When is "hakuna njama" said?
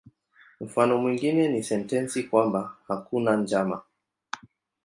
2.87-3.81